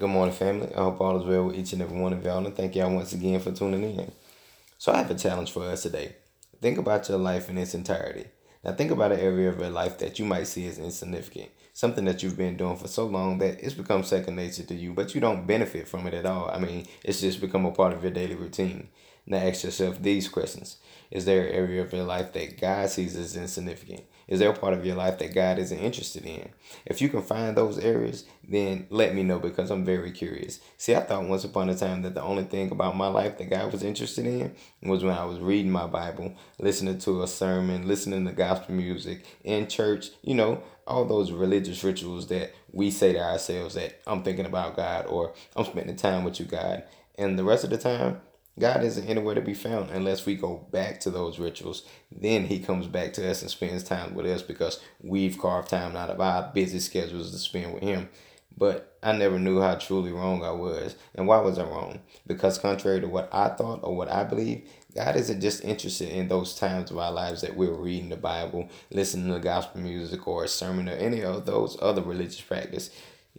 [0.00, 0.72] Good morning, family.
[0.76, 2.94] I hope all is well with each and every one of y'all, and thank y'all
[2.94, 4.12] once again for tuning in.
[4.78, 6.14] So, I have a challenge for us today.
[6.62, 8.26] Think about your life in its entirety.
[8.64, 12.04] Now, think about an area of your life that you might see as insignificant, something
[12.06, 15.14] that you've been doing for so long that it's become second nature to you, but
[15.14, 16.50] you don't benefit from it at all.
[16.50, 18.88] I mean, it's just become a part of your daily routine.
[19.28, 20.78] Now, ask yourself these questions
[21.10, 24.04] Is there an area of your life that God sees as insignificant?
[24.26, 26.50] Is there a part of your life that God isn't interested in?
[26.86, 30.60] If you can find those areas, then let me know because I'm very curious.
[30.76, 33.50] See, I thought once upon a time that the only thing about my life that
[33.50, 37.88] God was interested in was when I was reading my Bible, listening to a sermon,
[37.88, 43.12] listening to gospel music in church, you know, all those religious rituals that we say
[43.12, 46.84] to ourselves that I'm thinking about God or I'm spending time with you, God.
[47.16, 48.20] And the rest of the time,
[48.58, 51.84] God isn't anywhere to be found unless we go back to those rituals.
[52.10, 55.94] Then he comes back to us and spends time with us because we've carved time
[55.94, 58.08] out of our busy schedules to spend with him.
[58.56, 60.96] But I never knew how truly wrong I was.
[61.14, 62.00] And why was I wrong?
[62.26, 66.28] Because contrary to what I thought or what I believe, God isn't just interested in
[66.28, 70.44] those times of our lives that we're reading the Bible, listening to gospel music or
[70.44, 72.90] a sermon or any of those other religious practices.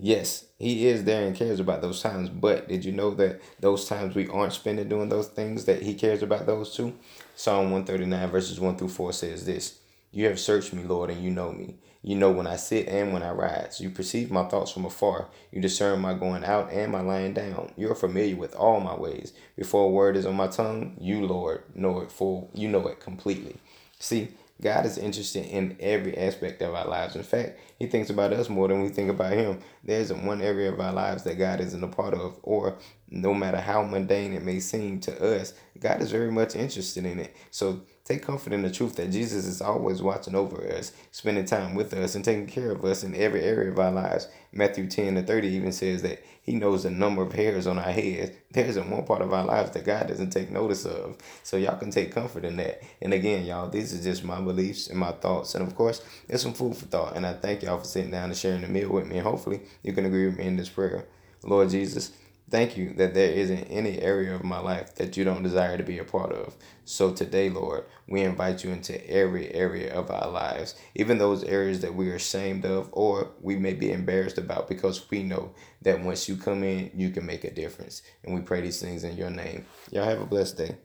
[0.00, 3.88] Yes, he is there and cares about those times, but did you know that those
[3.88, 6.94] times we aren't spending doing those things that he cares about those too?
[7.34, 11.30] Psalm 139 verses 1 through 4 says this You have searched me, Lord, and you
[11.30, 11.76] know me.
[12.02, 13.80] You know when I sit and when I rise.
[13.80, 15.28] You perceive my thoughts from afar.
[15.52, 17.72] You discern my going out and my lying down.
[17.76, 19.34] You are familiar with all my ways.
[19.56, 22.50] Before a word is on my tongue, you, Lord, know it full.
[22.54, 23.56] You know it completely.
[23.98, 24.28] See,
[24.62, 27.14] God is interested in every aspect of our lives.
[27.14, 29.60] In fact, He thinks about us more than we think about Him.
[29.84, 32.78] There isn't one area of our lives that God isn't a part of, or
[33.10, 37.18] no matter how mundane it may seem to us, God is very much interested in
[37.20, 37.34] it.
[37.50, 41.74] So take comfort in the truth that Jesus is always watching over us, spending time
[41.74, 44.28] with us, and taking care of us in every area of our lives.
[44.52, 47.92] Matthew 10 and 30 even says that He knows the number of hairs on our
[47.92, 48.32] heads.
[48.50, 51.16] There isn't one part of our lives that God doesn't take notice of.
[51.42, 52.82] So y'all can take comfort in that.
[53.00, 55.54] And again, y'all, these are just my beliefs and my thoughts.
[55.54, 57.16] And of course, it's some food for thought.
[57.16, 59.18] And I thank y'all for sitting down and sharing the meal with me.
[59.18, 61.06] And hopefully, you can agree with me in this prayer.
[61.44, 62.12] Lord Jesus,
[62.50, 65.82] Thank you that there isn't any area of my life that you don't desire to
[65.82, 66.56] be a part of.
[66.86, 71.80] So today, Lord, we invite you into every area of our lives, even those areas
[71.80, 76.00] that we are ashamed of or we may be embarrassed about because we know that
[76.00, 78.00] once you come in, you can make a difference.
[78.24, 79.66] And we pray these things in your name.
[79.90, 80.76] Y'all have a blessed day.